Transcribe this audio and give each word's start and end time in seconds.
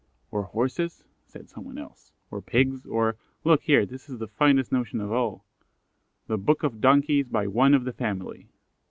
"Or 0.31 0.41
Horses," 0.41 1.03
said 1.27 1.47
some 1.47 1.63
one 1.63 1.77
else; 1.77 2.11
"or 2.31 2.41
Pigs; 2.41 2.87
or, 2.87 3.17
look 3.43 3.61
here, 3.61 3.85
this 3.85 4.09
is 4.09 4.17
the 4.17 4.25
finest 4.27 4.71
notion 4.71 4.99
of 4.99 5.11
all: 5.11 5.45
'THE 6.25 6.39
BOOK 6.39 6.63
OF 6.63 6.81
DONKIES, 6.81 7.27
BY 7.29 7.45
ONE 7.45 7.75
OF 7.75 7.83
THE 7.83 7.93
FAMILY! 7.93 8.49